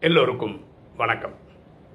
எல்லோருக்கும் 0.00 0.60
வணக்கம். 0.96 1.34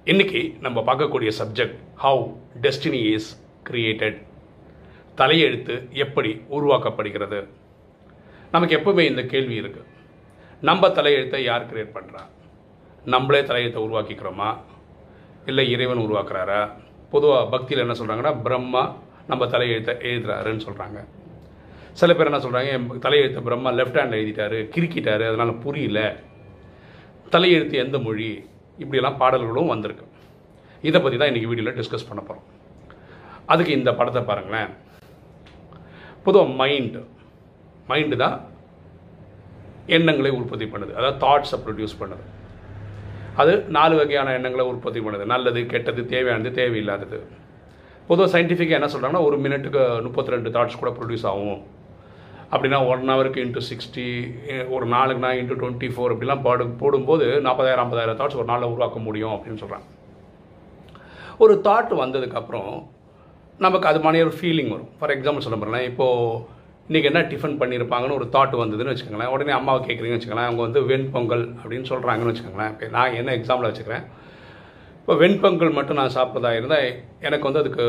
இன்னைக்கு 0.03 0.39
நம்ம 0.59 0.81
பார்க்கக்கூடிய 0.81 1.31
subject 1.39 1.75
how 2.03 2.23
destiny 2.61 3.01
is 3.13 3.27
created 3.69 4.17
தலையெழுத்து 5.17 5.91
எப்படி 5.91 6.41
உருவாக்கப்படுகிறது? 6.51 7.47
நமக்கு 8.51 8.77
எப்பவுமே 8.77 8.99
இந்த 8.99 9.23
கேள்வி 9.23 9.55
இருக்கு. 9.55 9.83
நம்ம 10.61 10.87
தலையெழுத்தை 10.87 11.43
யார் 11.43 11.73
கிரியேட் 11.73 11.95
பண்ணுறா 11.97 12.23
நம்மளே 13.05 13.41
தலையெழுத்தை 13.41 13.83
உருவாக்கிக்கிறோமா? 13.87 14.57
இல்லை 15.45 15.71
இறைவன் 15.71 16.03
உருவாக்குறாரா? 16.07 16.71
பொதுவாக 17.09 17.49
பக்தியில் 17.49 17.87
என்ன 17.87 17.97
சொல்கிறாங்கன்னா 17.99 18.41
பிரம்மா 18.41 18.97
நம்ம 19.27 19.45
தலையெழுத்தை 19.45 19.95
எழுதுறாருன்னு 20.11 20.67
சொல்கிறாங்க 20.67 20.99
சில 21.93 22.13
பேர் 22.13 22.33
என்ன 22.33 22.43
சொல்கிறாங்க 22.47 22.67
என் 22.67 22.89
தலையெழுத்தை 22.89 23.43
பிரம்மா 23.43 23.71
லெஃப்ட் 23.71 24.01
ஹேண்டில் 24.01 24.21
எழுதிட்டாரு 24.21 24.59
கிறுக்கிட்டாரு 24.75 25.27
அதனால் 25.27 25.57
புரியல. 25.57 26.19
தலையெழுத்து 27.33 27.75
எந்த 27.83 27.97
மொழி 28.05 28.27
இப்படியெல்லாம் 28.81 29.19
பாடல்களும் 29.21 29.71
வந்திருக்கு. 29.73 30.05
இதை 30.89 30.99
பற்றி 31.03 31.17
தான் 31.17 31.29
இன்றைக்கி 31.31 31.49
வீடியோவில் 31.49 31.77
டிஸ்கஸ் 31.79 32.07
பண்ண 32.09 32.21
போகிறோம் 32.27 32.47
அதுக்கு 33.53 33.71
இந்த 33.79 33.91
படத்தை 33.99 34.21
பாருங்களேன். 34.29 34.71
பொதுவாக 36.25 36.53
மைண்டு 36.61 37.01
மைண்டு 37.89 38.17
தான் 38.23 38.37
எண்ணங்களை 39.97 40.31
உற்பத்தி 40.39 40.65
பண்ணுது. 40.73 40.91
அதாவது 40.99 41.19
தாட்ஸை 41.23 41.57
ப்ரொடியூஸ் 41.65 41.99
பண்ணுது. 42.01 42.23
அது 43.41 43.53
நாலு 43.77 43.93
வகையான 43.99 44.33
எண்ணங்களை 44.37 44.65
உற்பத்தி 44.71 44.99
பண்ணுது. 45.05 45.25
நல்லது 45.33 45.59
கெட்டது 45.73 46.01
தேவையானது 46.13 46.51
தேவையில்லாதது. 46.59 47.19
பொதுவாக 48.09 48.29
சயின்டிஃபிக்காக 48.33 48.79
என்ன 48.79 48.89
சொல்கிறாங்கன்னா 48.93 49.25
ஒரு 49.27 49.37
மினிட்டுக்கு 49.45 49.83
முப்பத்தி 50.07 50.33
ரெண்டு 50.35 50.49
தாட்ஸ் 50.55 50.81
கூட 50.81 50.91
ப்ரொடியூஸ் 50.97 51.27
ஆகும். 51.31 51.61
அப்படின்னா 52.53 52.79
ஒன் 52.91 53.09
ஹவருக்கு 53.11 53.43
இன்ட்டு 53.43 53.65
சிக்ஸ்டி 53.69 54.05
ஒரு 54.75 54.85
நாளுக்குனா 54.93 55.29
இன்ட்டு 55.39 55.59
டுவெண்ட்டி 55.61 55.89
ஃபோர் 55.93 56.13
அப்படிலாம் 56.13 56.45
பாடு 56.47 56.63
போடும்போது 56.81 57.25
நாற்பதாயிரம் 57.47 57.83
ஐம்பதாயிரம் 57.83 58.19
தாட்ஸ் 58.21 58.39
ஒரு 58.41 58.49
நாளில் 58.51 58.71
உருவாக்க 58.71 58.99
முடியும் 58.99 59.35
அப்படின்னு 59.35 59.61
சொல்கிறாங்க 59.63 59.87
ஒரு 61.43 61.53
தாட் 61.67 61.93
வந்ததுக்கப்புறம் 62.03 62.73
நமக்கு 63.65 63.87
அது 63.87 63.99
மாதிரி 64.03 64.23
ஒரு 64.25 64.33
ஃபீலிங் 64.39 64.69
வரும். 64.73 64.89
ஃபார் 64.99 65.13
எக்ஸாம்பிள் 65.15 65.45
சொல்ல 65.45 65.57
போகிறேன் 65.61 65.87
இப்போது 65.91 66.59
இன்றைக்கி 66.89 67.07
என்ன 67.09 67.21
டிஃபன் 67.31 67.57
பண்ணியிருப்பாங்கன்னு 67.61 68.17
ஒரு 68.19 68.27
தாட் 68.35 68.55
வந்ததுன்னு 68.61 68.93
வச்சுக்கோங்களேன். 68.93 69.31
உடனே 69.35 69.51
அம்மாவை 69.51 69.79
கேட்குறீங்கன்னு 69.87 70.19
வச்சுக்கோங்களேன். 70.19 70.49
அவங்க 70.49 70.61
வந்து 70.67 70.81
வெண்பொங்கல் 70.91 71.45
அப்படின்னு 71.61 71.89
சொல்கிறாங்கன்னு 71.91 72.31
வச்சுக்கோங்களேன். 72.31 72.71
இப்போ 72.73 72.87
நான் 72.97 73.17
என்ன 73.19 73.35
எக்ஸாம்பிள் 73.37 73.69
வச்சுக்கிறேன்? 73.69 74.05
இப்போ 74.99 75.13
வெண்பொங்கல் 75.13 75.75
மட்டும் 75.77 75.99
நான் 75.99 76.15
சாப்பிட்றதா 76.15 76.51
இருந்தால் 76.59 76.87
எனக்கு 77.27 77.47
வந்து 77.49 77.61
அதுக்கு 77.63 77.85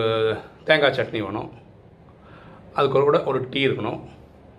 தேங்காய் 0.64 0.96
சட்னி 0.98 1.22
வேணும். 1.26 1.50
அதுக்கு 2.74 3.04
கூட 3.08 3.20
ஒரு 3.32 3.40
டீ 3.50 3.62
இருக்கணும். 3.68 4.00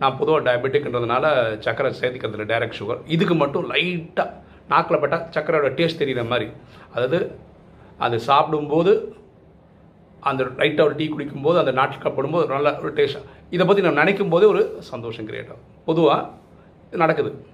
நான் 0.03 0.17
பொதுவாக 0.17 0.53
டயபெட்டிக்ன்றதுனால 0.53 1.25
சக்கரை 1.59 1.93
சேர்த்துக்கிறதுல 2.01 2.51
டைரக்ட் 2.51 2.73
சுகர் 2.79 2.97
இதுக்கு 3.05 3.35
மட்டும் 3.35 3.73
லைட்டாக 3.73 4.29
நாக்கில் 4.69 4.99
பட்டால் 4.99 5.27
சக்கரையோட 5.29 5.67
டேஸ்ட் 5.67 5.97
தெரிகிற 5.97 6.23
மாதிரி. 6.23 6.49
அதாவது 6.89 7.31
அது 7.97 8.19
சாப்பிடும்போது 8.19 9.15
அந்த 10.19 10.43
லைட்டாக 10.43 10.85
ஒரு 10.85 10.95
டீ 10.95 11.09
குடிக்கும்போது 11.09 11.57
அந்த 11.57 11.71
நாட்டில் 11.71 12.11
படும்போது 12.11 12.47
நல்ல 12.47 12.79
ஒரு 12.79 12.93
டேஸ்ட் 12.93 13.21
இதை 13.49 13.65
பற்றி 13.65 13.81
நான் 13.81 13.93
நினைக்கும் 13.93 14.29
போதே 14.29 14.45
ஒரு 14.45 14.75
சந்தோஷம் 14.79 15.27
கிரியேட் 15.27 15.45
ஆகும். 15.45 15.63
பொதுவாக 15.85 16.29
நடக்குது. 16.91 17.45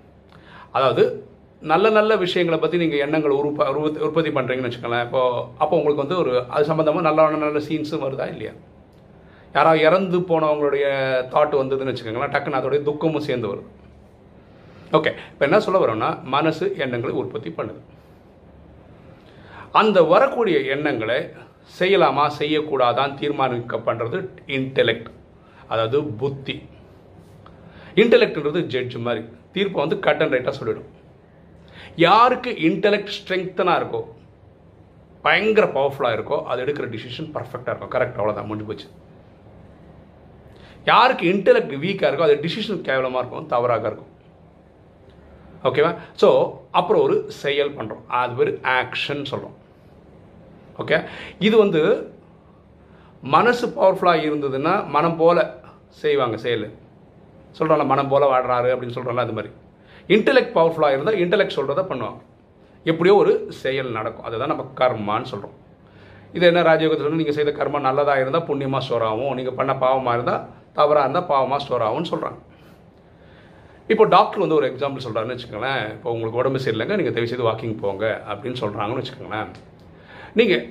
அதாவது 0.71 1.27
நல்ல 1.61 1.89
நல்ல 1.89 2.15
விஷயங்களை 2.15 2.61
பற்றி 2.61 2.77
நீங்கள் 2.77 2.99
எண்ணங்கள் 2.99 3.31
உருப்ப 3.31 3.75
உருவ- 3.75 4.05
உற்பத்தி 4.05 4.29
பண்ணுறீங்கன்னு 4.29 4.71
வச்சுக்கோங்களேன். 4.71 5.01
இப்போ 5.01 5.49
அப்போ 5.57 5.77
உங்களுக்கு 5.77 6.07
வந்து 6.07 6.17
ஒரு 6.17 6.43
அது 6.49 6.73
சம்மந்தமாக 6.73 7.01
நல்ல 7.01 7.29
நல்ல 7.29 7.59
சீன்ஸும் 7.59 8.03
வருதா 8.03 8.27
இல்லையா? 8.27 8.51
யாராவது 9.53 9.81
இறந்து 9.87 10.17
போனவங்களுடைய 10.29 10.85
தாட் 11.33 11.55
வந்ததுன்னு 11.59 11.91
வச்சுக்கோங்களேன் 11.91 12.33
டக்குன்னு 12.33 12.59
அதோடைய 12.59 12.81
துக்கமும் 12.89 13.27
சேர்ந்து 13.27 13.47
வருது. 13.51 13.67
ஓகே 14.97 15.11
இப்போ 15.31 15.43
என்ன 15.47 15.59
சொல்ல 15.65 15.79
வரோம்னா 15.85 16.09
மனசு 16.35 16.65
எண்ணங்களை 16.83 17.13
உற்பத்தி 17.21 17.49
பண்ணுது. 17.57 17.81
அந்த 19.81 19.97
வரக்கூடிய 20.11 20.59
எண்ணங்களை 20.75 21.17
செய்யலாமா 21.79 22.25
செய்யக்கூடாதான் 22.41 23.11
தீர்மானிக்கப்படுறது 23.21 24.19
இன்டெலெக்ட் 24.57 25.09
அதாவது 25.71 25.97
புத்தி. 26.21 26.55
இன்டெலெக்ட்ன்றது 28.01 28.61
ஜட்ஜ் 28.75 28.97
மாதிரி. 29.07 29.21
தீர்ப்பை 29.53 29.79
வந்து 29.83 29.99
கட் 30.05 30.21
அண்ட் 30.23 30.33
ரைட்டாக 30.35 30.55
சொல்லிடும். 30.59 30.89
யாருக்கு 32.07 32.51
இன்டெலெக்ட் 32.69 33.13
ஸ்ட்ரெங்தனாக 33.17 33.79
இருக்கோ 33.81 34.01
பயங்கர 35.27 35.65
பவர்ஃபுல்லாக 35.77 36.17
இருக்கோ 36.17 36.37
அது 36.51 36.63
எடுக்கிற 36.65 36.87
டிசிஷன் 36.95 37.31
பர்ஃபெக்டாக 37.37 37.73
இருக்கும். 37.73 37.93
கரெக்ட் 37.95 38.19
அவ்வளோதான் 38.19 38.49
முடிஞ்சு 38.49 38.69
போச்சு. 38.69 38.87
யாருக்கு 40.85 41.25
இன்டெலெக்ட் 41.33 41.73
வீக்காக 41.83 42.09
இருக்கோ 42.09 42.27
அது 42.27 42.35
டிசிஷன் 42.45 42.85
கேவலமாக 42.87 43.21
இருக்கும் 43.21 43.49
தவறாக 43.53 43.85
இருக்கும். 43.89 44.11
ஓகேவா 45.67 45.91
ஸோ 46.21 46.27
அப்புறம் 46.79 47.03
ஒரு 47.05 47.15
செயல் 47.41 47.75
பண்ணுறோம் 47.77 48.03
அது 48.19 48.35
பேர் 48.39 48.51
ஆக்ஷன் 48.79 49.23
சொல்கிறோம் 49.31 49.55
ஓகே 50.81 50.97
இது 51.47 51.55
வந்து 51.63 51.81
மனசு 53.35 53.65
பவர்ஃபுல்லாக 53.77 54.27
இருந்ததுன்னா 54.27 54.73
மனம் 54.95 55.17
போல் 55.21 55.41
செய்வாங்க 56.01 56.35
செயல். 56.45 56.67
சொல்கிறோம்ல 57.57 57.85
மனம் 57.91 58.11
போல் 58.11 58.31
வாடுறாரு 58.33 58.69
அப்படின்னு 58.73 58.95
சொல்கிறோம்ல 58.97 59.25
அது 59.25 59.35
மாதிரி. 59.37 59.51
இன்டெலெக்ட் 60.15 60.53
பவர்ஃபுல்லாக 60.57 60.95
இருந்தால் 60.95 61.19
இன்டெலெக்ட் 61.23 61.57
சொல்கிறத 61.57 61.83
பண்ணுவாங்க. 61.91 62.21
எப்படியோ 62.85 63.15
ஒரு 63.23 63.33
செயல் 63.63 63.89
நடக்கும். 63.97 64.27
அதுதான் 64.27 64.51
நம்ம 64.53 64.65
கர்மான்னு 64.81 65.31
சொல்கிறோம் 65.31 65.57
இது 66.35 66.45
என்ன 66.51 66.61
ராஜயோகத்தில் 66.69 67.21
நீங்கள் 67.21 67.37
செய்த 67.37 67.51
கர்மா 67.59 67.79
நல்லதாக 67.87 68.23
இருந்தால் 68.23 68.47
புண்ணியமாக 68.49 68.83
ஸ்டோர் 68.85 69.35
நீங்கள் 69.39 69.57
பண்ண 69.59 69.73
பாவமாக 69.83 70.15
இருந்தால் 70.17 70.43
தவறாக 70.77 71.05
இருந்தால் 71.05 71.27
பாவமாக 71.31 71.59
ஸ்டோர் 71.63 71.85
ஆகும்னு 71.87 72.11
சொல்கிறாங்க 72.13 72.39
இப்போ 73.93 74.05
டாக்டர் 74.15 74.41
வந்து 74.43 74.57
ஒரு 74.59 74.65
எக்ஸாம்பிள் 74.71 75.03
சொல்கிறாருன்னு 75.05 75.35
வச்சுக்கோங்களேன். 75.35 75.83
இப்போ 75.95 76.09
உங்களுக்கு 76.15 76.39
உடம்பு 76.41 76.59
சரியில்லைங்க 76.63 76.97
நீங்கள் 76.99 77.15
தயவு 77.15 77.29
செய்து 77.31 77.47
வாக்கிங் 77.49 77.77
போங்க 77.83 78.05
அப்படின்னு 78.31 78.59
சொல்கிறாங்கன்னு 78.63 79.01
வச்சுக்கோங்களேன். 79.01 79.49
நீங்கள் 80.39 80.63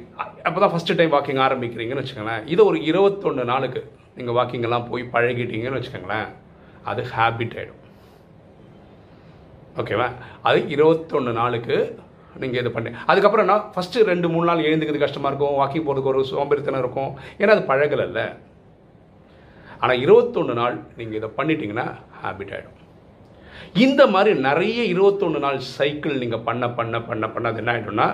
அப்போ 0.46 0.58
தான் 0.64 0.72
ஃபஸ்ட்டு 0.74 0.96
டைம் 0.98 1.14
வாக்கிங் 1.14 1.40
ஆரம்பிக்கிறீங்கன்னு 1.46 2.02
வச்சுக்கோங்களேன். 2.02 2.44
இதை 2.52 2.64
ஒரு 2.70 2.80
இருபத்தொன்று 2.90 3.44
நாளுக்கு 3.52 3.80
நீங்கள் 4.18 4.36
வாக்கிங்கெல்லாம் 4.38 4.86
போய் 4.90 5.10
பழகிட்டீங்கன்னு 5.14 5.78
வச்சுக்கோங்களேன். 5.78 6.28
அது 6.90 7.02
ஹேபிட் 7.14 7.56
ஆகிடும் 7.58 7.82
ஓகேவா 9.80 10.06
அது 10.48 10.60
இருபத்தொன்று 10.74 11.32
நாளுக்கு 11.40 11.76
நீங்கள் 12.42 12.60
இது 12.62 12.70
பண்ணி 12.76 12.90
அதுக்கப்புறம் 13.10 13.44
என்ன? 13.46 13.56
ஃபஸ்ட்டு 13.74 14.04
ரெண்டு 14.10 14.26
மூணு 14.32 14.46
நாள் 14.48 14.66
எழுந்துக்கிறது 14.68 15.04
கஷ்டமாக 15.04 15.30
இருக்கும். 15.32 15.56
வாக்கிங் 15.60 15.86
போகிறதுக்கு 15.86 16.12
ஒரு 16.12 16.22
சோம்பேறித்தனம் 16.32 16.82
இருக்கும். 16.84 17.10
ஏன்னா 17.40 17.54
அது 17.56 17.64
பழகலைல்ல. 17.70 18.22
ஆனால் 19.82 20.00
இருபத்தொன்று 20.04 20.54
நாள் 20.60 20.76
நீங்கள் 20.98 21.18
இதை 21.20 21.28
பண்ணிட்டீங்கன்னா 21.38 21.86
ஹேபிட் 22.20 22.54
ஆகிடும் 22.56 22.76
இந்த 23.84 24.02
மாதிரி 24.14 24.30
நிறைய 24.46 24.80
இருபத்தொன்று 24.92 25.40
நாள் 25.44 25.58
சைக்கிள் 25.76 26.22
நீங்கள் 26.22 26.44
பண்ண 26.48 26.64
பண்ண 26.78 26.96
பண்ண 27.08 27.26
பண்ண 27.34 27.52
அது 27.52 27.62
என்ன 27.62 27.72
ஆகிடும்னா 27.74 28.08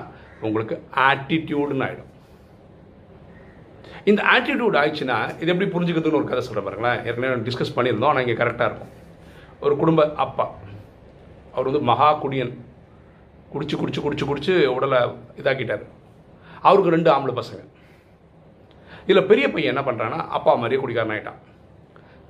உங்களுக்கு 0.46 0.74
ஆட்டிடியூடுன்னு 1.08 1.86
ஆகிடும் 1.86 2.10
இந்த 4.10 4.20
ஆட்டிடியூட் 4.32 4.78
ஆயிடுச்சுன்னா 4.80 5.18
இது 5.40 5.50
எப்படி 5.52 5.68
புரிஞ்சுக்கிறதுன்னு 5.74 6.18
ஒரு 6.20 6.28
கதை 6.30 6.42
சொல்ல 6.48 6.62
பாருங்களேன். 6.64 6.98
ஏற்கனவே 7.08 7.36
டிஸ்கஸ் 7.46 7.76
பண்ணியிருந்தோம் 7.76 8.10
ஆனால் 8.10 8.24
இங்கே 8.24 8.36
கரெக்டாக 8.40 8.68
இருக்கும். 8.70 8.92
ஒரு 9.64 9.74
குடும்ப 9.82 10.00
அப்பா 10.24 10.46
அவர் 11.54 11.68
வந்து 11.68 11.82
மகா 11.90 12.08
குடியன். 12.24 12.52
குடிச்சு 13.52 13.76
குடிச்சு 13.80 14.00
குடிச்சு 14.04 14.24
குடிச்சு 14.30 14.54
உடலை 14.76 15.00
இதாக்கிட்டார். 15.40 15.84
அவருக்கு 16.66 16.94
ரெண்டு 16.96 17.10
ஆம்பளை 17.14 17.34
பசங்க. 17.40 17.62
இதில் 19.06 19.28
பெரிய 19.30 19.46
பையன் 19.54 19.72
என்ன 19.74 19.84
பண்ணுறான்னா 19.88 20.20
அப்பா 20.36 20.52
மாதிரியே 20.60 20.80
குடிக்காரன் 20.82 21.14
ஆகிட்டான் 21.16 21.40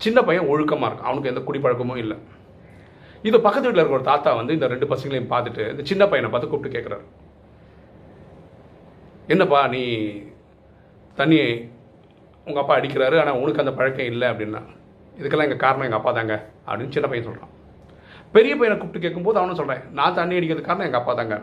சின்ன 0.01 0.19
பையன் 0.29 0.49
ஒழுக்கமாக 0.53 0.89
இருக்கும் 0.89 1.09
அவனுக்கு 1.09 1.31
எந்த 1.33 1.43
குடிப்பழக்கமும் 1.49 2.01
இல்லை. 2.05 2.17
இது 3.29 3.37
பக்கத்து 3.45 3.67
வீட்டில் 3.67 3.83
இருக்கிற 3.83 3.99
ஒரு 4.01 4.09
தாத்தா 4.11 4.31
வந்து 4.39 4.57
இந்த 4.57 4.67
ரெண்டு 4.73 4.87
பசங்களையும் 4.93 5.31
பார்த்துட்டு 5.33 5.65
இந்த 5.73 5.85
சின்ன 5.91 6.03
பையனை 6.13 6.31
பார்த்து 6.31 6.51
கூப்பிட்டு 6.51 6.77
கேட்குறாரு 6.77 7.05
என்னப்பா 9.35 9.61
நீ 9.75 9.83
தண்ணி 11.19 11.39
உங்கள் 12.47 12.63
அப்பா 12.63 12.75
அடிக்கிறாரு 12.79 13.17
ஆனால் 13.21 13.39
உனக்கு 13.43 13.63
அந்த 13.63 13.73
பழக்கம் 13.79 14.11
இல்லை 14.13 14.27
அப்படின்னா. 14.33 14.63
இதுக்கெல்லாம் 15.19 15.49
எங்கள் 15.49 15.63
காரணம் 15.65 15.87
எங்கள் 15.89 16.01
அப்பா 16.01 16.13
தாங்க 16.19 16.35
அப்படின்னு 16.67 16.95
சின்ன 16.97 17.09
பையன் 17.11 17.29
சொல்கிறான் 17.29 17.53
பெரிய 18.35 18.53
பையனை 18.59 18.77
கூப்பிட்டு 18.77 19.05
கேட்கும்போது 19.05 19.41
அவனும் 19.41 19.61
சொல்கிறேன் 19.61 19.85
நான் 19.99 20.17
தண்ணி 20.19 20.39
அடிக்கிறது 20.39 20.69
காரணம் 20.69 20.89
எங்கள் 20.89 21.03
அப்பா 21.03 21.15
தாங்க. 21.21 21.37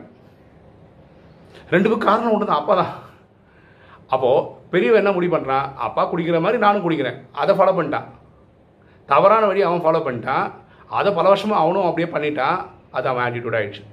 ரெண்டு 1.73 1.87
பேரும் 1.87 2.07
காரணம் 2.07 2.33
ஒன்று 2.35 2.49
தான் 2.49 2.61
அப்பா 2.61 2.73
தான். 2.81 2.93
அப்போது 4.13 4.47
பெரியவன் 4.71 5.01
என்ன 5.01 5.11
முடிவு 5.17 5.33
பண்ணுறான் 5.35 5.67
அப்பா 5.87 6.01
குடிக்கிற 6.11 6.39
மாதிரி 6.45 6.57
நானும் 6.65 6.85
குடிக்கிறேன். 6.85 7.19
அதை 7.41 7.51
ஃபாலோ 7.57 7.75
பண்ணிட்டான். 7.77 8.07
தவறான 9.11 9.43
வழி 9.49 9.61
அவன் 9.69 9.83
ஃபாலோ 9.85 10.01
பண்ணிட்டான். 10.07 10.45
அதை 10.99 11.09
பல 11.19 11.27
வருஷமாக 11.33 11.61
அவனும் 11.63 11.87
அப்படியே 11.89 12.09
பண்ணிட்டான். 12.15 12.57
அது 12.97 13.05
அவன் 13.11 13.23
ஆட்டிடியூட் 13.25 13.57
ஆயிடுச்சு. 13.59 13.83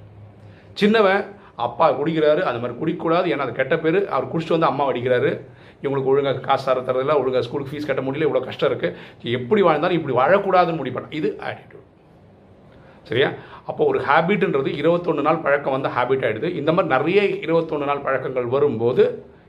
சின்னவன் 0.79 1.21
அப்பா 1.67 1.85
குடிக்கிறாரு 1.99 2.41
அது 2.49 2.59
மாதிரி 2.61 2.75
குடிக்கக்கூடாது 2.81 3.27
ஏன்னா 3.33 3.45
அது 3.47 3.59
கெட்ட 3.61 3.75
பேர். 3.83 3.99
அவர் 4.15 4.31
குடிச்சிட்டு 4.31 4.57
வந்து 4.57 4.71
அம்மா 4.71 4.83
அடிக்கிறாரு. 4.91 5.31
இவங்களுக்கு 5.83 6.11
ஒழுங்காக 6.11 6.41
காசு 6.47 6.65
தர 6.67 6.79
தரதில்ல 6.87 7.13
ஒழுங்காக 7.21 7.43
ஸ்கூலுக்கு 7.47 7.71
ஃபீஸ் 7.71 7.87
கட்ட 7.89 8.01
முடியல 8.05 8.25
இவ்வளோ 8.27 8.41
கஷ்டம் 8.47 8.69
இருக்குது 8.71 8.95
எப்படி 9.37 9.61
வாழ்ந்தாலும் 9.67 9.97
இப்படி 9.99 10.15
வாழக்கூடாதுன்னு 10.19 10.79
முடிவு 10.81 10.95
பண்ண 10.95 11.15
இது 11.19 11.29
ஆட்டிடியூட் 11.49 11.85
சரியா? 13.09 13.29
அப்போ 13.69 13.83
ஒரு 13.91 13.99
ஹேபிட்ன்றது 14.07 14.69
இருபத்தொன்று 14.79 15.23
நாள் 15.27 15.43
பழக்கம் 15.45 15.75
வந்து 15.75 15.89
ஹேபிட் 15.95 16.25
ஆகிடுது 16.27 16.49
இந்த 16.59 16.71
மாதிரி 16.75 16.93
நிறைய 16.95 17.21
இருபத்தொன்று 17.45 17.89
நாள் 17.89 18.03
பழக்கங்கள் 18.07 18.47
வரும்போது 18.55 19.03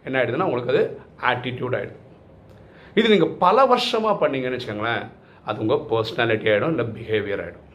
என்ன 0.06 0.16
ஆகிடுதுன்னா 0.20 0.48
உங்களுக்கு 0.50 0.72
அது 0.74 0.82
ஆட்டிடியூட் 1.30 1.76
ஆகிடுது 1.78 1.98
இது 2.98 3.12
நீங்கள் 3.14 3.34
பல 3.44 3.66
வருஷமாக 3.72 4.14
பண்ணீங்கன்னு 4.22 4.58
வச்சுக்கோங்களேன். 4.58 5.04
அது 5.50 5.62
உங்கள் 5.64 5.84
பர்சனாலிட்டி 5.90 6.48
ஆகிடும் 6.52 6.72
இல்லை 6.74 6.86
பிஹேவியர் 6.96 7.42
ஆகிடும் 7.44 7.66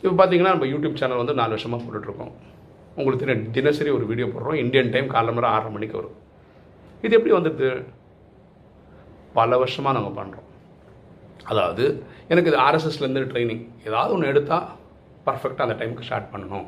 இப்போ 0.00 0.14
பார்த்தீங்கன்னா 0.18 0.52
நம்ம 0.54 0.68
யூடியூப் 0.72 0.98
சேனல் 1.00 1.22
வந்து 1.22 1.34
நாலு 1.40 1.52
வருஷமாக 1.54 1.80
போட்டுட்ருக்கோம். 1.84 2.32
உங்களுக்கு 2.98 3.22
தெரியும் 3.22 3.46
தினசரி 3.56 3.90
ஒரு 3.96 4.04
வீடியோ 4.10 4.26
போடுறோம். 4.34 4.58
இந்தியன் 4.64 4.92
டைம் 4.94 5.08
காலம்பரம் 5.14 5.38
மணி 5.38 5.54
ஆறரை 5.54 5.70
மணிக்கு 5.76 5.98
வரும். 6.00 6.16
இது 7.04 7.16
எப்படி 7.18 7.34
வந்துடுது 7.36 7.68
பல 9.38 9.56
வருஷமாக 9.62 9.94
நாங்கள் 9.96 10.18
பண்ணுறோம் 10.18 10.46
அதாவது 11.52 11.84
எனக்கு 12.32 12.50
இது 12.50 12.58
ஆர்எஸ்எஸ்லேருந்து 12.66 13.24
ட்ரைனிங் 13.32 13.64
ஏதாவது 13.88 14.14
ஒன்று 14.14 14.30
எடுத்தால் 14.32 14.66
பர்ஃபெக்டாக 15.26 15.66
அந்த 15.66 15.76
டைமுக்கு 15.80 16.06
ஸ்டார்ட் 16.08 16.32
பண்ணணும். 16.32 16.66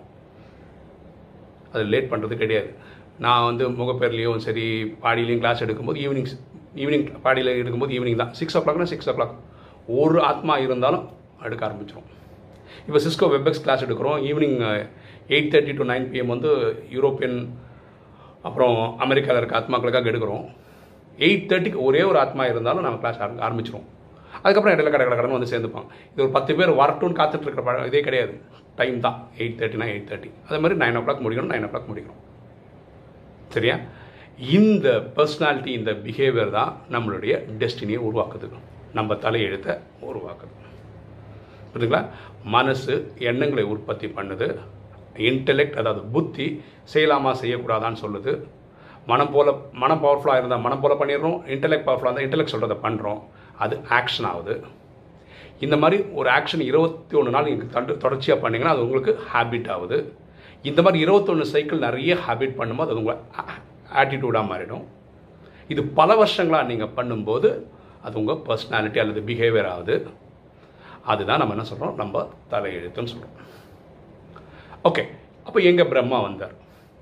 அது 1.72 1.82
லேட் 1.92 2.10
பண்ணுறது 2.12 2.34
கிடையாது. 2.42 2.70
நான் 3.24 3.46
வந்து 3.48 3.64
முகப்பேர்லேயும் 3.80 4.44
சரி 4.46 4.66
பாடியிலையும் 5.04 5.42
கிளாஸ் 5.44 5.64
எடுக்கும்போது 5.64 6.02
ஈவினிங்ஸ் 6.04 6.36
ஈவினிங் 6.75 7.06
பாடியில் 7.25 7.53
எடுக்கும்போது 7.61 7.94
ஈவினிங் 7.99 8.20
தான். 8.23 8.32
சிக்ஸ் 8.41 8.56
ஓ 8.59 8.62
கிளாக்னா 8.65 8.88
சிக்ஸ் 8.93 9.09
ஓ 9.11 9.15
கிளாக் 9.19 9.35
ஒரு 9.87 10.23
ஆத்மா 10.23 10.56
இருந்தாலும் 10.59 11.09
எடுக்க 11.47 11.62
ஆரம்பிச்சிடும் 11.69 12.09
இப்போ 12.87 13.00
சிஸ்கோ 13.05 13.29
வெப்எக்ஸ் 13.35 13.62
கிளாஸ் 13.65 13.85
எடுக்கிறோம். 13.87 14.19
Evening 14.31 14.59
eight 15.35 15.50
thirty 15.53 15.75
to 15.79 15.85
nine 15.93 16.09
PM 16.12 16.32
வந்து 16.35 16.50
யூரோப்பியன் 16.97 17.38
அப்புறம் 18.43 18.99
அமெரிக்காவில் 19.05 19.41
இருக்க 19.41 19.61
ஆத்மாக்களுக்காக 19.61 20.11
எடுக்கிறோம். 20.12 20.44
எயிட் 21.19 21.49
தேர்ட்டிக்கு 21.50 21.81
ஒரே 21.88 22.03
ஒரு 22.03 22.19
ஆத்மா 22.19 22.47
இருந்தாலும் 22.47 22.85
நம்ம 22.87 22.99
கிளாஸ் 22.99 23.20
ஆரம்பி 23.25 23.44
ஆரம்பிச்சிரும். 23.47 23.87
அதுக்கப்புறம் 24.43 24.75
இடையில 24.75 24.91
கடை 24.91 25.06
கடை 25.06 25.31
வந்து 25.37 25.50
சேர்ந்துப்பாங்க. 25.53 25.88
இது 26.12 26.23
ஒரு 26.25 26.32
பத்து 26.37 26.55
பேர் 26.59 26.79
வரட்டும்னு 26.81 27.19
காத்துட்டு 27.20 27.47
இருக்கிற 27.47 27.65
பழம் 27.69 27.87
இதே 27.87 28.00
கிடையாது. 28.00 28.35
டைம் 28.81 29.00
தான். 29.00 29.29
எயிட் 29.38 29.59
தேர்ட்டினா 29.61 29.87
எயிட் 29.93 30.09
தேர்ட்டி 30.11 30.31
அதே 30.49 30.59
மாதிரி 30.65 30.79
நைன் 30.82 30.99
ஓ 30.99 31.03
கிளாக் 31.06 31.23
முடிக்கணும் 31.26 31.53
நைன் 31.55 31.67
ஓ 31.69 31.70
கிளாக் 31.73 31.88
முடிக்கணும். 31.91 32.20
சரியா? 33.49 33.79
இந்த 34.38 34.88
பர்சனாலிட்டி 35.14 35.70
இந்த 35.79 35.93
பிஹேவியர் 36.02 36.52
தான் 36.56 36.73
நம்மளுடைய 36.94 37.32
டெஸ்டினியை 37.61 38.00
உருவாக்குது. 38.08 38.49
நம்ம 38.99 39.14
தலையெழுத்தை 39.25 39.73
உருவாக்குது. 40.08 40.52
புரியுதுங்களா 41.73 42.02
மனசு 42.55 42.94
எண்ணங்களை 43.31 43.64
உற்பத்தி 43.73 44.08
பண்ணுது. 44.19 44.49
இன்டெலெக்ட் 45.31 45.79
அதாவது 45.81 46.02
புத்தி 46.14 46.46
செய்யலாமா 46.93 47.32
செய்யக்கூடாதான்னு 47.40 48.02
சொல்லுது. 48.05 48.32
மனம் 49.11 49.32
போல் 49.35 49.50
மனம் 49.82 50.02
பவர்ஃபுல்லாக 50.05 50.41
இருந்தால் 50.41 50.64
மனம் 50.67 50.82
போல 50.82 50.94
பண்ணிடுறோம். 51.00 51.38
இன்டெலெக்ட் 51.55 51.87
பவர்ஃபுல்லாக 51.88 52.11
இருந்தால் 52.11 52.29
இன்டெலெக்ட் 52.29 52.55
சொல்கிறத 52.55 52.76
பண்ணுறோம் 52.87 53.20
அது 53.64 53.76
ஆக்ஷன் 53.99 54.29
ஆகுது. 54.32 54.55
இந்த 55.67 55.76
மாதிரி 55.82 55.99
ஒரு 56.19 56.31
ஆக்ஷன் 56.38 56.64
இருபத்தி 56.70 57.17
ஒன்று 57.20 57.34
நாள் 57.37 57.49
நீங்கள் 57.50 57.73
தண்டு 57.76 57.96
தொடர்ச்சியாக 58.05 58.41
பண்ணிங்கன்னா 58.43 58.75
அது 58.75 58.84
உங்களுக்கு 58.87 59.14
ஹேபிட் 59.32 59.70
ஆகுது. 59.76 59.99
இந்த 60.70 60.82
மாதிரி 60.84 61.02
இருபத்தொன்று 61.06 61.46
சைக்கிள் 61.55 61.84
நிறைய 61.87 62.14
ஹேபிட் 62.26 62.56
பண்ணும்போது 62.61 62.93
அது 62.93 63.02
உங்களை 63.02 63.17
ஆட்டிடியூடாக 64.00 64.50
மாறிடும். 64.52 64.85
இது 65.73 65.82
பல 65.99 66.17
வருஷங்களாக 66.20 66.69
நீங்கள் 66.70 66.94
பண்ணும்போது 66.96 67.49
அது 68.06 68.14
உங்கள் 68.20 68.43
பர்சனாலிட்டி 68.49 68.99
அல்லது 69.02 69.20
பிஹேவியர் 69.29 69.70
ஆகுது. 69.75 69.96
அதுதான் 71.12 71.40
நம்ம 71.40 71.55
என்ன 71.56 71.67
சொல்கிறோம் 71.70 71.99
நம்ம 72.02 72.25
தலையெழுத்துன்னு 72.52 73.12
சொல்கிறோம் 73.12 73.37
ஓகே 74.88 75.02
அப்போ 75.46 75.58
எங்கே 75.70 75.85
பிரம்மா 75.93 76.19
வந்தார்? 76.26 76.55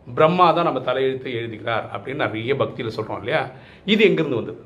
பிரம்மா 0.07 0.47
தான் 0.57 0.69
நம்ம 0.69 0.81
தலையெழுத்து 0.89 1.31
எழுதுகிறார் 1.39 1.87
அப்படின்னு 1.95 2.25
நிறைய 2.25 2.55
பக்தியில் 2.63 2.97
சொல்கிறோம் 2.97 3.21
இல்லையா? 3.23 3.41
இது 3.93 4.03
எங்கேருந்து 4.09 4.41
வந்தது? 4.41 4.63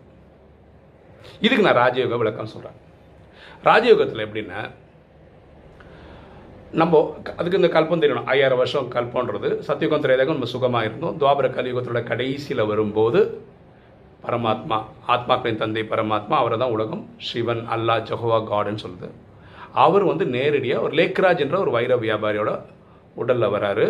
இதுக்கு 1.47 1.67
நான் 1.67 1.81
ராஜயோக 1.85 2.17
விளக்கம் 2.23 2.53
சொல்கிறேன் 2.55 2.79
ராஜயோகத்தில் 3.69 4.27
எப்படின்னா 4.27 4.61
நம்ம 6.79 6.99
அதுக்கு 7.39 7.59
இந்த 7.59 7.69
கல்பம் 7.75 8.03
தெரியணும். 8.03 8.27
ஐயாயிரம் 8.33 8.61
வருஷம் 8.61 8.91
கல்பன்றது 8.95 9.49
சத்தியுகம் 9.69 10.03
திரையதகம் 10.03 10.37
நம்ம 10.39 10.49
சுகமாக 10.53 10.89
இருந்தோம் 10.89 11.17
துவாபர 11.21 11.47
கலியுகத்தோட 11.57 12.01
கடைசியில் 12.11 12.63
வரும்போது 12.71 13.21
பரமாத்மா 14.25 14.79
ஆத்மாக்களின் 15.15 15.59
தந்தை 15.63 15.83
பரமாத்மா 15.93 16.35
அவரை 16.43 16.57
தான் 16.63 16.75
உலகம். 16.77 17.03
சிவன் 17.29 17.63
அல்லா 17.77 17.97
ஜஹோவா 18.11 18.39
காடுன்னு 18.53 18.83
சொல்லுது. 18.85 19.09
அவர் 19.85 20.05
வந்து 20.11 20.25
நேரடியாக 20.37 20.85
ஒரு 20.87 20.95
லேக்ராஜ் 21.01 21.43
என்ற 21.45 21.59
ஒரு 21.65 21.73
வைர 21.77 21.97
வியாபாரியோட 22.05 22.53
உடலில் 23.23 23.53
வராரு. 23.57 23.89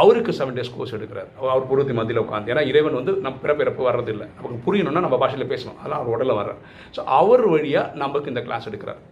அவருக்கு 0.00 0.32
செவன் 0.40 0.56
டேஸ் 0.58 0.74
கோர்ஸ் 0.76 0.94
எடுக்கிறார். 0.98 1.30
அவர் 1.40 1.68
பூர்வத்தி 1.70 1.96
மத்தியில் 1.98 2.22
உட்காந்து 2.24 2.52
ஏன்னா 2.54 2.64
இறைவன் 2.70 2.98
வந்து 3.00 3.12
நம்ம 3.26 3.36
பிறப்பிறப்பு 3.44 3.88
வர்றதில்லை. 3.88 4.28
நமக்கு 4.38 4.58
புரியணும்னா 4.66 5.04
நம்ம 5.06 5.18
பாஷையில் 5.24 5.50
பேசணும். 5.54 5.78
அதெல்லாம் 5.80 6.00
அவர் 6.02 6.14
உடலில் 6.16 6.38
வர்றார். 6.40 6.60
ஸோ 6.96 7.00
அவர் 7.20 7.46
வழியாக 7.54 7.96
நம்மளுக்கு 8.04 8.32
இந்த 8.34 8.44
கிளாஸ் 8.48 8.68
எடுக்கிறார். 8.72 9.02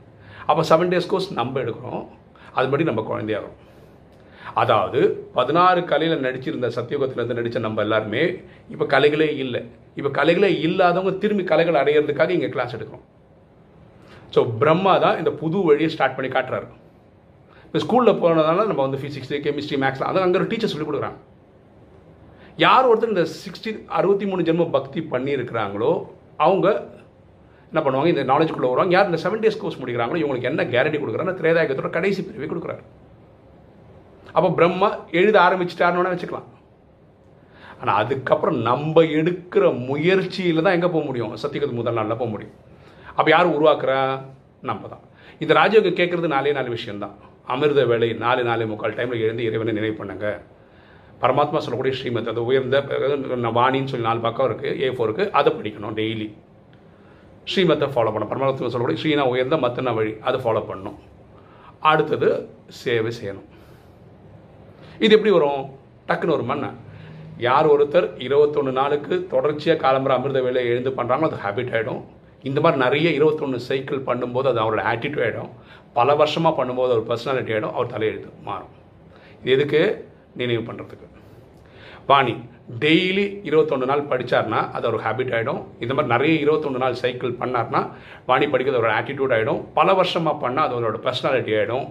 அப்போ 0.51 0.63
செவன் 0.73 0.93
டேஸ் 0.95 1.11
கோர்ஸ் 1.15 1.31
நம்ம 1.41 1.61
எடுக்கிறோம். 1.65 2.05
அது 2.59 2.69
மாதிரி 2.71 2.89
நம்ம 2.91 3.03
குழந்தையாகும் 3.11 3.57
அதாவது 4.63 5.01
பதினாறு 5.37 5.81
கலையில் 5.91 6.25
நடிச்சிருந்த 6.27 6.69
சத்தியுகத்திலேருந்து 6.77 7.39
நடித்த 7.39 7.59
நம்ம 7.67 7.83
எல்லாருமே 7.87 8.23
இப்போ 8.73 8.85
கலைகளே 8.95 9.29
இல்லை. 9.45 9.61
இப்போ 9.99 10.11
கலைகளே 10.19 10.51
இல்லாதவங்க 10.67 11.13
திரும்பி 11.23 11.45
கலைகள் 11.51 11.81
அடையிறதுக்காக 11.81 12.35
இங்கே 12.37 12.51
கிளாஸ் 12.55 12.75
எடுக்கிறோம் 12.77 13.05
ஸோ 14.35 14.43
பிரம்மா 14.61 14.95
தான் 15.05 15.19
இந்த 15.21 15.31
புது 15.41 15.59
வழியை 15.69 15.89
ஸ்டார்ட் 15.95 16.17
பண்ணி 16.17 16.31
காட்டுறாரு. 16.33 16.67
இப்போ 17.67 17.79
ஸ்கூலில் 17.85 18.21
போனதுனால 18.23 18.67
நம்ம 18.71 18.83
வந்து 18.87 19.01
ஃபிசிக்ஸ் 19.03 19.33
கெமிஸ்ட்ரி 19.47 19.79
மேக்ஸ் 19.85 20.09
அதை 20.11 20.23
அங்கே 20.27 20.39
ஒரு 20.41 20.49
டீச்சர் 20.51 20.73
சொல்லிக் 20.73 20.91
கொடுக்குறாங்க. 20.91 21.19
யார் 22.65 22.89
ஒருத்தர் 22.91 23.15
இந்த 23.15 23.25
சிக்ஸ்டி 23.43 23.71
அறுபத்தி 23.99 24.27
மூணு 24.31 24.45
ஜென்ம 24.49 24.67
பக்தி 24.77 25.01
பண்ணியிருக்கிறாங்களோ 25.15 25.93
அவங்க 26.45 26.69
என்ன 27.71 27.81
பண்ணுவாங்க? 27.85 28.11
இந்த 28.15 28.25
நாலேஜ்குள்ளே 28.33 28.71
வருவாங்க. 28.73 28.95
யார் 28.97 29.11
இந்த 29.11 29.21
செவன் 29.25 29.43
டேஸ் 29.45 29.61
கோர்ஸ் 29.63 29.81
முடிக்கிறாங்களோ 29.83 30.21
இவங்களுக்கு 30.23 30.51
என்ன 30.51 30.65
கேரண்டி 30.75 30.99
கொடுக்குறாங்க 31.03 31.35
திரேதாயகத்தோட 31.41 31.91
கடைசி 31.97 32.21
பிரிவை 32.29 32.49
கொடுக்குறாரு. 32.53 32.83
அப்போ 34.37 34.49
பிரம்மா 34.59 34.89
எழுத 35.21 35.37
ஆரம்பிச்சிட்டாருன்னு 35.47 36.15
வச்சுக்கலாம். 36.15 36.49
ஆனால் 37.81 37.99
அதுக்கப்புறம் 38.03 38.59
நம்ம 38.69 39.03
எடுக்கிற 39.21 39.65
முயற்சியில் 39.89 40.65
தான் 40.67 40.77
எங்கே 40.79 40.91
போக 40.95 41.05
முடியும்? 41.09 41.33
சத்தியகத்து 41.43 41.81
முதல் 41.81 41.99
நாளில் 41.99 42.21
போக 42.21 42.31
முடியும். 42.35 42.55
அப்போ 43.19 43.29
யார் 43.35 43.55
உருவாக்குறா? 43.57 44.01
நம்ம 44.71 44.89
தான் 44.93 45.05
இந்த 45.43 45.53
ராஜயோகம் 45.61 45.99
கேட்குறது 46.01 46.29
நாலே 46.35 46.53
நாலு 46.59 46.71
விஷயம்தான். 46.77 47.17
அமிர்த 47.55 47.81
வேலை 47.91 48.09
நாலு 48.25 48.43
நாலு 48.51 48.65
முக்கால் 48.71 48.97
டைமில் 48.99 49.25
எழுந்து 49.25 49.47
இறைவனை 49.49 49.73
நினைவு 49.79 49.97
பண்ணுங்க. 50.01 50.27
பரமாத்மா 51.23 51.59
சொல்லக்கூடிய 51.65 51.95
ஸ்ரீமத் 51.99 52.31
அது 52.33 52.43
உயர்ந்த 52.51 53.51
வாணின்னு 53.59 53.93
சொல்லி 53.93 54.09
நாலு 54.09 54.21
பக்கம் 54.27 54.49
இருக்குது 54.51 54.79
ஏ 54.85 54.89
ஃபோருக்கு 54.97 55.25
அதை 55.41 55.51
படிக்கணும் 55.59 55.97
டெய்லி 56.01 56.29
ஸ்ரீமத்தை 57.51 57.89
ஃபாலோ 57.95 58.11
பண்ணணும். 58.13 58.33
பரமாத்மா 58.33 58.71
சொல்லக்கூடிய 58.73 59.01
ஸ்ரீனா 59.03 59.25
உயர்ந்த 59.33 59.57
மத்தன 59.65 59.95
வழி 59.99 60.13
அதை 60.29 60.39
ஃபாலோ 60.45 60.63
பண்ணணும் 60.71 60.99
அடுத்தது 61.91 62.29
சேவை 62.81 63.11
செய்யணும். 63.19 63.47
இது 65.05 65.15
எப்படி 65.17 65.33
வரும்? 65.37 65.63
டக்குன்னு 66.09 66.37
ஒரு 66.39 66.45
மண்ணை. 66.51 66.71
யார் 67.47 67.67
ஒருத்தர் 67.73 68.07
இருபத்தொன்று 68.27 68.73
நாளுக்கு 68.81 69.15
தொடர்ச்சியாக 69.33 69.81
காலம்பர 69.85 70.13
அமிர்த 70.19 70.41
வேலையை 70.47 70.69
எழுந்து 70.73 70.91
பண்ணுறாங்களோ 70.99 71.29
அது 71.31 71.43
ஹேபிட் 71.45 71.73
ஆகிடும் 71.77 72.03
இந்த 72.49 72.59
மாதிரி 72.65 72.79
நிறைய 72.85 73.09
இருபத்தொன்று 73.19 73.59
சைக்கிள் 73.69 74.07
பண்ணும்போது 74.09 74.49
அது 74.53 74.61
அவரோட 74.65 74.83
ஆட்டிடியூட் 74.93 75.25
ஆகிடும் 75.27 75.53
பல 75.99 76.15
வருஷமாக 76.21 76.53
பண்ணும்போது 76.59 76.95
ஒரு 76.97 77.05
பர்சனாலிட்டி 77.11 77.53
ஆகிடும் 77.55 77.75
அவர் 77.77 77.93
தலையெழுத்து 77.95 78.31
மாறும். 78.49 78.73
இது 79.43 79.53
எதுக்கு? 79.57 79.81
நினைவு 80.41 80.63
பண்ணுறதுக்கு 80.69 81.07
வாணி 82.11 82.35
டெய்லி 82.83 83.25
இருபத்தொன்று 83.49 83.87
நாள் 83.91 84.09
படித்தார்னா 84.11 84.61
அது 84.77 84.87
ஒரு 84.91 84.99
ஹேபிட் 85.05 85.33
ஆகிடும் 85.37 85.61
இந்த 85.85 85.93
மாதிரி 85.95 86.13
நிறைய 86.15 86.35
இருபத்தொன்று 86.45 86.83
நாள் 86.85 87.01
சைக்கிள் 87.03 87.39
பண்ணார்னா 87.41 87.81
வாணி 88.31 88.47
படிக்கிறது 88.55 88.83
ஒரு 88.83 88.93
ஆட்டிடியூட் 88.99 89.35
ஆகிடும் 89.37 89.61
பல 89.79 89.95
வருஷமாக 90.01 90.37
பண்ணால் 90.45 90.67
அது 90.67 90.77
அவரோட 90.79 91.01
பர்சனாலிட்டி 91.07 91.55
ஆகிடும் 91.61 91.87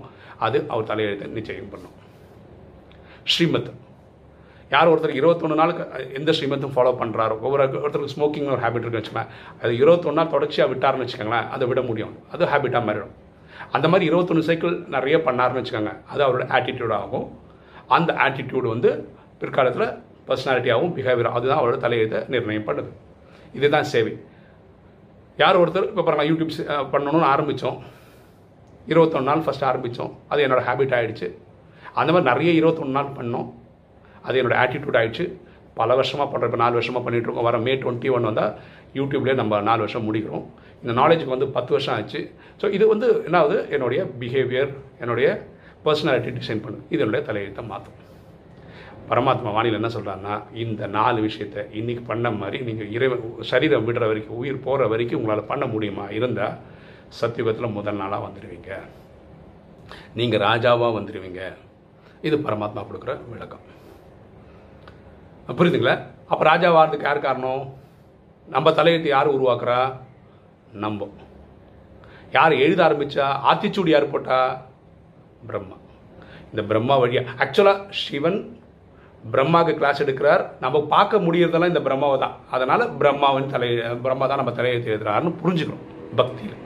அது 0.46 0.58
அவர் 0.74 0.90
தலையெழுத்தை 0.92 1.28
நிச்சயம் 1.40 1.72
பண்ணும். 1.74 1.96
ஸ்ரீமத். 3.34 3.72
யார் 4.74 4.90
ஒருத்தர் 4.92 5.18
இருபத்தொன்று 5.20 5.58
நாளுக்கு 5.60 5.84
எந்த 6.20 6.32
ஸ்ரீமத்தும் 6.38 6.74
ஃபாலோ 6.76 6.92
பண்ணுறாரோ 7.02 7.36
ஒவ்வொரு 7.46 7.64
ஒருத்தருக்கு 7.84 8.14
ஸ்மோக்கிங் 8.16 8.52
ஒரு 8.54 8.62
ஹேபிட் 8.64 8.84
இருக்குன்னு 8.84 9.02
வச்சுக்கோங்களேன் 9.02 9.32
அது 9.62 9.72
இருபத்தொன்று 9.82 10.18
நாள் 10.20 10.32
தொடர்ச்சியாக 10.36 10.70
விட்டார்னு 10.72 11.04
வச்சுக்கோங்களேன் 11.04 11.50
அதை 11.56 11.68
விட 11.72 11.82
முடியும். 11.90 12.14
அது 12.34 12.50
ஹேபிட்டாக 12.54 12.84
மாறிடும். 12.88 13.14
அந்த 13.76 13.88
மாதிரி 13.92 14.10
இருபத்தொன்று 14.12 14.48
சைக்கிள் 14.50 14.76
நிறைய 14.96 15.18
பண்ணார்னு 15.28 15.60
வச்சுக்கோங்க 15.60 15.94
அது 16.12 16.22
அவரோட 16.28 16.46
ஆட்டிடியூட் 16.58 16.96
ஆகும். 17.02 17.28
அந்த 17.98 18.12
ஆட்டிடியூடு 18.26 18.68
வந்து 18.76 18.92
பிற்காலத்தில் 19.46 19.88
பர்சனாலிட்டியாகவும் 20.30 20.94
பிஹேவியர் 21.00 21.36
அதுதான் 21.38 21.60
அவரோட 21.62 21.78
தலையெழுத்தை 21.86 22.22
நிர்ணயம் 22.34 22.70
பண்ணுது 22.70 22.92
இதுதான் 23.58 23.90
சேவை. 23.94 24.14
யார் 25.42 25.60
ஒருத்தர் 25.62 25.88
இப்போ 25.92 26.04
பாருங்கள் 26.08 26.30
யூடியூப் 26.30 26.54
பண்ணணும்னு 26.94 27.28
ஆரம்பித்தோம் 27.34 27.78
இருபத்தொன்று 28.92 29.28
நாள் 29.30 29.44
ஃபஸ்ட் 29.46 29.66
ஆரம்பித்தோம் 29.70 30.12
அது 30.32 30.44
என்னோடய 30.46 30.66
ஹேபிட் 30.68 30.94
ஆகிடுச்சு 30.98 31.28
அந்த 32.00 32.10
மாதிரி 32.14 32.28
நிறைய 32.32 32.52
இருபத்தொன்று 32.60 32.96
நாள் 32.98 33.16
பண்ணோம். 33.18 33.48
அது 34.28 34.40
என்னோடய 34.42 34.62
ஆட்டிடியூட் 34.64 34.98
ஆகிடுச்சு 35.00 35.26
பல 35.80 35.96
வருஷமாக 36.00 36.28
பண்ணுறோம் 36.32 36.50
இப்போ 36.52 36.60
நாலு 36.64 36.78
வருஷமாக 36.80 37.04
பண்ணிகிட்ருக்கோம் 37.06 37.48
வர 37.50 37.58
மே 37.66 37.74
டுவெண்ட்டி 37.84 38.12
ஒன் 38.16 38.28
வந்தால் 38.30 38.54
யூடியூப்லேயே 39.00 39.36
நம்ம 39.42 39.62
நாலு 39.70 39.82
வருஷம் 39.86 40.08
முடிக்கிறோம். 40.10 40.46
இந்த 40.82 40.94
நாலேஜுக்கு 41.02 41.36
வந்து 41.36 41.50
பத்து 41.58 41.72
வருஷம் 41.76 41.96
ஆச்சு. 41.98 42.22
ஸோ 42.62 42.66
இது 42.78 42.88
வந்து 42.94 43.08
என்ன 43.28 43.38
ஆகுது 43.42 43.60
என்னுடைய 43.76 44.02
பிஹேவியர் 44.22 44.72
என்னுடைய 45.04 45.28
பர்சனாலிட்டி 45.88 46.34
டிசைன் 46.40 46.64
பண்ணுது. 46.66 46.84
இது 46.94 47.02
என்னுடைய 47.06 47.24
தலையெழுத்தை 47.30 47.66
மாற்றும் 47.74 48.00
பரமாத்மா 49.10 49.52
வானிலை 49.54 49.82
என்ன 49.82 49.88
சொல்கிறாருன்னா 49.88 50.44
இந்த 50.54 50.88
நாலு 50.88 51.22
விஷயத்தை 51.22 51.64
இன்றைக்கி 51.80 52.04
பண்ண 52.06 52.32
மாதிரி 52.32 52.64
நீங்கள் 52.64 52.92
இறைவன் 52.92 53.36
சரீரம் 53.42 53.88
விடுற 53.88 54.00
வரைக்கும் 54.00 54.38
உயிர் 54.38 54.60
போகிற 54.60 54.88
வரைக்கும் 54.88 55.20
உங்களால் 55.20 55.46
பண்ண 55.46 55.66
முடியுமா? 55.66 56.10
இருந்தால் 56.10 56.58
சத்தியுகத்தில் 57.22 57.72
முதல் 57.72 57.96
நாளாக 57.96 58.26
வந்துடுவீங்க 58.26 58.80
நீங்கள் 60.14 60.40
ராஜாவாக 60.40 60.96
வந்துடுவீங்க 60.98 61.54
இது 62.22 62.38
பரமாத்மா 62.38 62.82
கொடுக்குற 62.88 63.20
விளக்கம். 63.30 63.64
புரியுதுங்களா? 65.48 66.02
அப்போ 66.28 66.44
ராஜா 66.44 66.98
யார் 67.02 67.20
காரணம்? 67.20 67.74
நம்ம 68.48 68.72
தலையீட்டு 68.72 69.08
யார் 69.08 69.42
உருவாக்குறா? 69.42 69.94
நம்ம. 70.72 71.10
யார் 72.32 72.54
எழுத 72.54 72.84
ஆரம்பித்தா 72.84 73.28
ஆத்திச்சூடி 73.52 73.90
யார் 73.90 74.12
போட்டா? 74.12 74.62
பிரம்மா. 75.48 75.76
இந்த 76.50 76.64
பிரம்மா 76.64 76.98
வழியாக 76.98 77.46
ஆக்சுவலாக 77.46 77.90
சிவன் 77.90 78.58
பிரம்மாவுக்கு 79.34 79.80
கிளாஸ் 79.80 80.02
எடுக்கிறார். 80.04 80.44
நம்ம 80.64 80.82
பார்க்க 80.94 81.24
முடியறதெல்லாம் 81.26 81.72
இந்த 81.74 81.82
பிரம்மாவை 81.88 82.18
தான். 82.24 82.36
அதனால் 82.56 82.84
பிரம்மாவின் 83.02 83.52
தலை 83.54 83.70
பிரம்மா 84.06 84.26
தான் 84.32 84.42
நம்ம 84.42 84.54
தலையெழுத்து 84.60 84.94
எழுதுறாருன்னு 84.94 85.34
புரிஞ்சுக்கணும் 85.42 85.86
பக்தியில். 86.20 86.60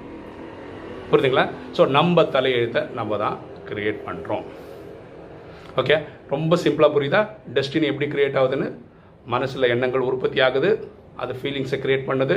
புரியுதுங்களா 1.12 1.46
ஸோ 1.78 1.82
நம்ம 1.98 2.24
தலையெழுத்தை 2.36 2.82
நம்ம 3.00 3.18
தான் 3.24 3.38
கிரியேட் 3.70 4.02
பண்ணுறோம் 4.08 4.46
ஓகே 5.82 5.96
ரொம்ப 6.34 6.54
சிம்பிளாக 6.64 6.94
புரியுதா? 6.96 7.22
டெஸ்டினி 7.56 7.90
எப்படி 7.92 8.08
கிரியேட் 8.14 8.38
ஆகுதுன்னு? 8.40 8.68
மனசில் 9.34 9.72
எண்ணங்கள் 9.74 10.08
உற்பத்தி 10.10 10.40
ஆகுது. 10.48 10.70
அது 11.24 11.34
ஃபீலிங்ஸை 11.40 11.78
க்ரியேட் 11.84 12.06
பண்ணுது. 12.10 12.36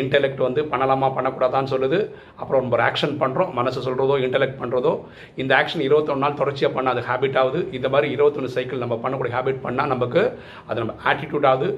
இன்டெலெக்ட் 0.00 0.42
வந்து 0.46 0.62
பண்ணலாமா 0.72 1.08
பண்ணக்கூடாதான்னு 1.16 1.72
சொல்லுது. 1.74 1.98
அப்புறம் 2.40 2.62
நம்ம 2.64 2.80
ஆக்ஷன் 2.88 3.14
பண்ணுறோம் 3.22 3.50
மனசு 3.58 3.84
சொல்கிறதோ 3.86 4.16
இன்டெலெக்ட் 4.26 4.58
பண்ணுறதோ 4.62 4.92
இந்த 5.42 5.52
ஆக்ஷன் 5.60 5.84
இருபத்தொன்று 5.88 6.24
நாள் 6.24 6.38
தொடர்ச்சியாக 6.40 6.72
பண்ணால் 6.76 6.94
அது 6.94 7.04
ஹேபிட் 7.10 7.38
ஆகுது. 7.42 7.60
இந்த 7.78 7.88
மாதிரி 7.94 8.08
இருபத்தொன்று 8.16 8.54
சைக்கிள் 8.56 8.84
நம்ம 8.84 8.98
பண்ணக்கூடிய 9.04 9.34
ஹேபிட் 9.38 9.62
பண்ணால் 9.66 9.92
நமக்கு 9.94 10.24
அது 10.68 10.78
நம்ம 10.84 10.96
ஆட்டிடியூட் 11.12 11.48
ஆகுது. 11.52 11.68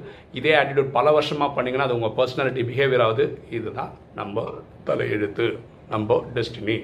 இதே 0.41 0.53
ஆட்டிடியூட் 0.61 0.91
பல 0.97 1.11
வருஷமாக 1.19 1.51
பண்ணிங்கன்னா 1.57 1.87
அது 1.89 1.97
உங்கள் 1.99 2.15
பர்சனாலிட்டி 2.19 2.63
பிஹேவியர் 2.71 3.05
ஆகுது. 3.07 3.25
இதுதான் 3.59 3.91
நம்ம 4.21 4.45
தலையெழுத்து 4.89 5.47
நம்ம 5.95 6.21
டெஸ்டினி 6.37 6.77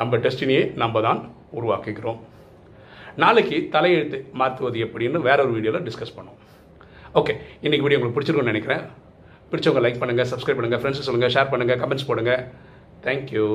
நம்ம 0.00 0.16
டெஸ்டினியை 0.24 0.64
நம்ம 0.82 1.00
தான் 1.06 1.20
உருவாக்கிக்கிறோம். 1.58 2.18
நாளைக்கு 3.22 3.56
தலையெழுத்து 3.74 4.18
மாற்றுவது 4.40 4.78
எப்படின்னு 4.84 5.18
வேற 5.28 5.38
ஒரு 5.46 5.52
வீடியோவில் 5.56 5.86
டிஸ்கஸ் 5.88 6.16
பண்ணுவோம். 6.16 6.38
ஓகே 7.20 7.32
இன்னைக்கு 7.64 7.84
வீடியோ 7.84 7.98
உங்களுக்கு 7.98 8.16
பிடிச்சிருக்கும்னு 8.16 8.52
நினைக்கிறேன். 8.52 8.82
பிடிச்சவங்க 9.50 9.82
லைக் 9.86 10.00
பண்ணுங்கள் 10.00 10.30
சப்ஸ்கிரைப் 10.32 10.58
பண்ணுங்கள் 10.58 10.82
ஃப்ரெண்ட்ஸ் 10.82 11.06
சொல்லுங்கள் 11.08 11.34
ஷேர் 11.36 11.52
பண்ணுங்கள் 11.52 11.80
கமெண்ட்ஸ் 11.82 12.08
போடுங்கள் 12.10 12.42
தேங்க்யூ 13.04 13.46